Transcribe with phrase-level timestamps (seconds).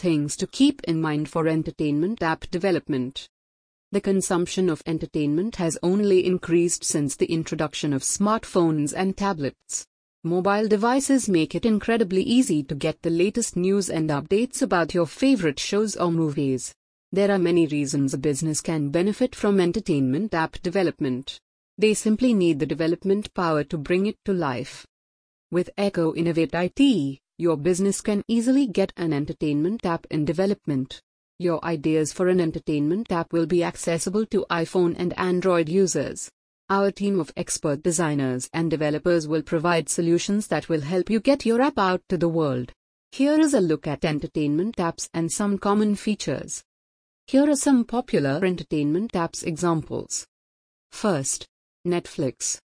[0.00, 3.28] things to keep in mind for entertainment app development.
[3.92, 9.86] The consumption of entertainment has only increased since the introduction of smartphones and tablets.
[10.24, 15.06] Mobile devices make it incredibly easy to get the latest news and updates about your
[15.06, 16.74] favorite shows or movies.
[17.12, 21.40] There are many reasons a business can benefit from entertainment app development.
[21.76, 24.86] They simply need the development power to bring it to life.
[25.50, 31.00] With Echo Innovate IT, your business can easily get an entertainment app in development.
[31.38, 36.30] Your ideas for an entertainment app will be accessible to iPhone and Android users.
[36.68, 41.46] Our team of expert designers and developers will provide solutions that will help you get
[41.46, 42.72] your app out to the world.
[43.10, 46.62] Here is a look at entertainment apps and some common features.
[47.26, 50.26] Here are some popular entertainment apps examples.
[50.92, 51.46] First,
[51.86, 52.58] Netflix.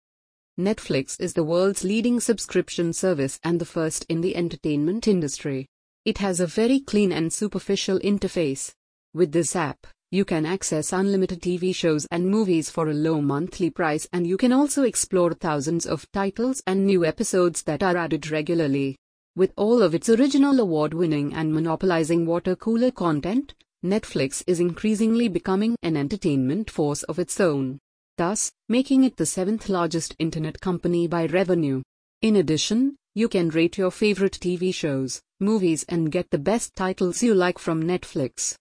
[0.59, 5.65] Netflix is the world's leading subscription service and the first in the entertainment industry.
[6.05, 8.71] It has a very clean and superficial interface.
[9.15, 13.71] With this app, you can access unlimited TV shows and movies for a low monthly
[13.71, 18.29] price, and you can also explore thousands of titles and new episodes that are added
[18.29, 18.95] regularly.
[19.35, 25.29] With all of its original award winning and monopolizing water cooler content, Netflix is increasingly
[25.29, 27.79] becoming an entertainment force of its own,
[28.17, 31.81] thus, making it the seventh largest internet company by revenue.
[32.21, 37.21] In addition, you can rate your favorite TV shows, movies, and get the best titles
[37.21, 38.55] you like from Netflix.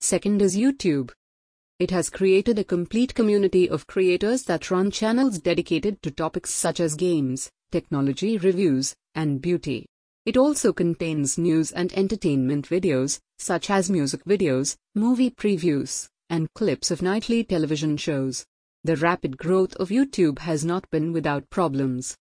[0.00, 1.10] Second is YouTube.
[1.78, 6.80] It has created a complete community of creators that run channels dedicated to topics such
[6.80, 9.86] as games, technology reviews, and beauty.
[10.24, 16.92] It also contains news and entertainment videos, such as music videos, movie previews, and clips
[16.92, 18.44] of nightly television shows.
[18.84, 22.16] The rapid growth of YouTube has not been without problems.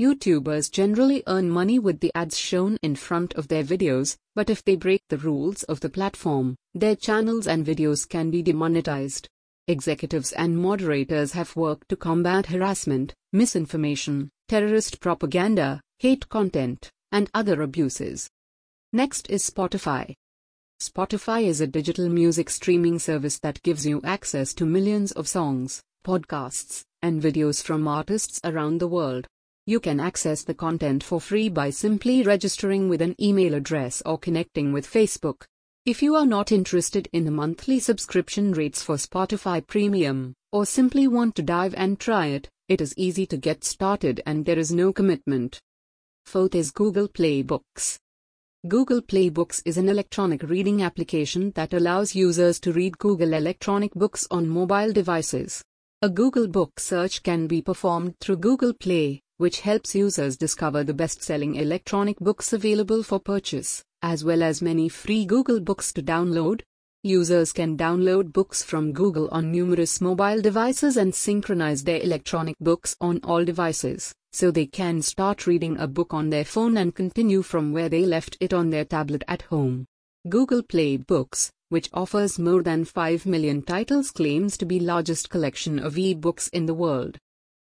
[0.00, 4.64] YouTubers generally earn money with the ads shown in front of their videos, but if
[4.64, 9.28] they break the rules of the platform, their channels and videos can be demonetized.
[9.68, 17.60] Executives and moderators have worked to combat harassment, misinformation, terrorist propaganda, hate content, and other
[17.60, 18.30] abuses.
[18.94, 20.14] Next is Spotify.
[20.80, 25.82] Spotify is a digital music streaming service that gives you access to millions of songs,
[26.02, 29.26] podcasts, and videos from artists around the world.
[29.66, 34.18] You can access the content for free by simply registering with an email address or
[34.18, 35.44] connecting with Facebook.
[35.86, 41.06] If you are not interested in the monthly subscription rates for Spotify Premium, or simply
[41.08, 44.72] want to dive and try it, it is easy to get started and there is
[44.72, 45.58] no commitment.
[46.26, 47.98] Fourth is Google Play Books.
[48.68, 53.94] Google Play Books is an electronic reading application that allows users to read Google electronic
[53.94, 55.64] books on mobile devices.
[56.02, 60.94] A Google book search can be performed through Google Play, which helps users discover the
[60.94, 66.02] best selling electronic books available for purchase, as well as many free Google Books to
[66.02, 66.62] download.
[67.02, 72.96] Users can download books from Google on numerous mobile devices and synchronize their electronic books
[73.02, 77.42] on all devices, so they can start reading a book on their phone and continue
[77.42, 79.84] from where they left it on their tablet at home.
[80.30, 85.78] Google Play Books, which offers more than 5 million titles claims to be largest collection
[85.78, 87.16] of e-books in the world.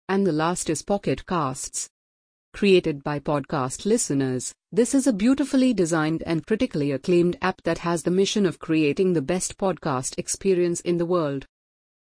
[0.08, 1.90] And the last is Pocket Casts.
[2.54, 8.04] Created by podcast listeners, this is a beautifully designed and critically acclaimed app that has
[8.04, 11.46] the mission of creating the best podcast experience in the world.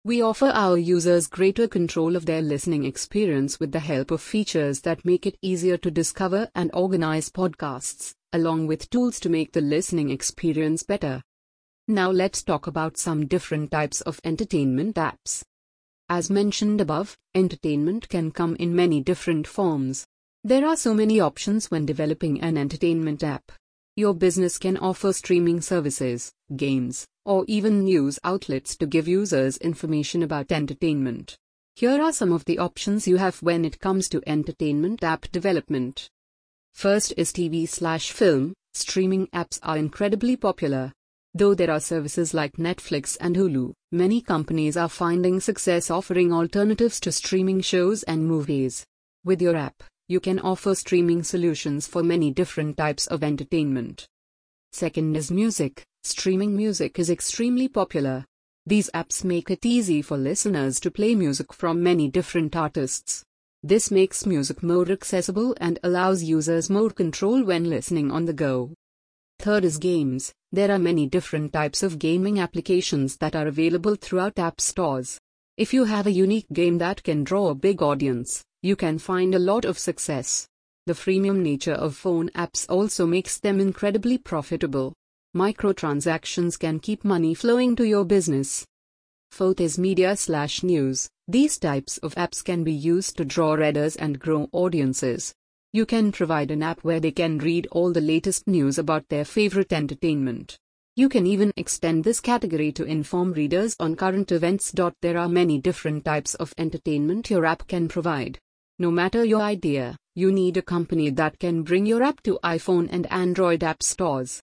[0.06, 4.82] We offer our users greater control of their listening experience with the help of features
[4.82, 9.62] that make it easier to discover and organize podcasts, along with tools to make the
[9.62, 11.22] listening experience better.
[11.92, 15.42] Now let's talk about some different types of entertainment apps.
[16.08, 20.06] As mentioned above, entertainment can come in many different forms.
[20.44, 23.52] There are so many options when developing an entertainment app.
[23.96, 30.22] Your business can offer streaming services, games, or even news outlets to give users information
[30.22, 31.38] about entertainment.
[31.76, 36.08] Here are some of the options you have when it comes to entertainment app development.
[36.72, 38.54] First is TV slash film.
[38.76, 40.94] Streaming apps are incredibly popular.
[41.34, 47.00] Though there are services like Netflix and Hulu, many companies are finding success offering alternatives
[47.02, 48.84] to streaming shows and movies.
[49.24, 54.08] With your app, you can offer streaming solutions for many different types of entertainment.
[54.72, 55.84] Second is music.
[56.04, 58.26] Streaming music is extremely popular.
[58.66, 63.24] These apps make it easy for listeners to play music from many different artists.
[63.62, 68.74] This makes music more accessible and allows users more control when listening on the go.
[69.40, 70.34] Third is games.
[70.52, 75.18] There are many different types of gaming applications that are available throughout app stores.
[75.56, 79.34] If you have a unique game that can draw a big audience, you can find
[79.34, 80.46] a lot of success.
[80.88, 84.92] The freemium nature of phone apps also makes them incredibly profitable.
[85.34, 88.66] Microtransactions can keep money flowing to your business.
[89.32, 91.08] Fourth is media slash news.
[91.30, 95.34] These types of apps can be used to draw readers and grow audiences.
[95.72, 99.24] You can provide an app where they can read all the latest news about their
[99.24, 100.58] favorite entertainment.
[100.96, 104.74] You can even extend this category to inform readers on current events.
[105.02, 108.40] There are many different types of entertainment your app can provide.
[108.80, 112.90] No matter your idea, you need a company that can bring your app to iPhone
[112.92, 114.42] and Android app stores.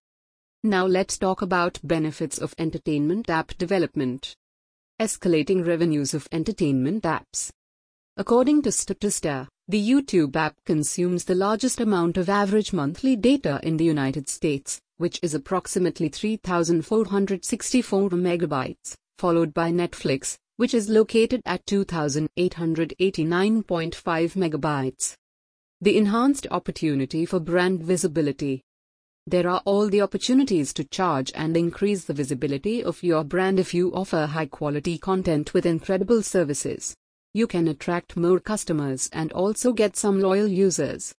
[0.63, 4.33] Now let's talk about benefits of entertainment app development.
[5.01, 7.49] Escalating revenues of entertainment apps.
[8.15, 13.75] According to Statista, the YouTube app consumes the largest amount of average monthly data in
[13.75, 21.65] the United States, which is approximately 3,464 megabytes, followed by Netflix, which is located at
[21.65, 25.15] 2,889.5 megabytes.
[25.81, 28.63] The enhanced opportunity for brand visibility.
[29.27, 33.73] There are all the opportunities to charge and increase the visibility of your brand if
[33.73, 36.95] you offer high quality content with incredible services.
[37.37, 41.13] You can attract more customers and also get some loyal users.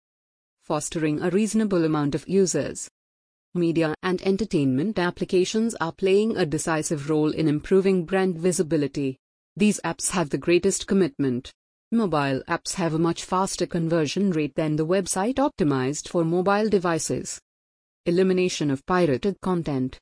[0.63, 2.89] Fostering a reasonable amount of users.
[3.53, 9.19] Media and entertainment applications are playing a decisive role in improving brand visibility.
[9.55, 11.51] These apps have the greatest commitment.
[11.91, 17.39] Mobile apps have a much faster conversion rate than the website optimized for mobile devices.
[18.07, 19.99] Elimination of pirated content.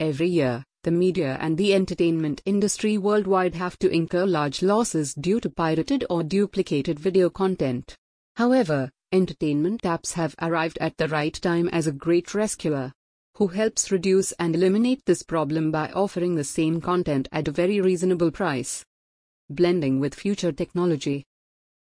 [0.00, 5.40] Every year, the media and the entertainment industry worldwide have to incur large losses due
[5.40, 7.96] to pirated or duplicated video content.
[8.36, 12.92] However, entertainment apps have arrived at the right time as a great rescuer
[13.36, 17.80] who helps reduce and eliminate this problem by offering the same content at a very
[17.80, 18.84] reasonable price.
[19.48, 21.24] Blending with future technology.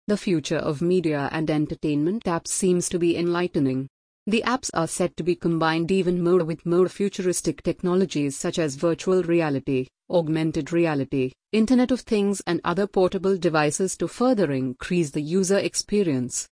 [0.07, 3.89] The future of media and entertainment apps seems to be enlightening.
[4.27, 8.75] The apps are set to be combined even more with more futuristic technologies such as
[8.75, 15.23] virtual reality, augmented reality, Internet of Things, and other portable devices to further increase the
[15.23, 16.47] user experience.